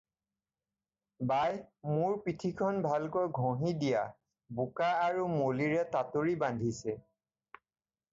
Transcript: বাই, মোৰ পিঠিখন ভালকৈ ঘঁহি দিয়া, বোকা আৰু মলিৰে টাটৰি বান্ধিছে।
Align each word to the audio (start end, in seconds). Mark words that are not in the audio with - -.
বাই, 1.31 1.57
মোৰ 1.89 2.15
পিঠিখন 2.23 2.79
ভালকৈ 2.85 3.27
ঘঁহি 3.41 3.73
দিয়া, 3.83 4.01
বোকা 4.61 4.89
আৰু 5.03 5.27
মলিৰে 5.35 5.85
টাটৰি 5.97 6.35
বান্ধিছে। 6.45 6.97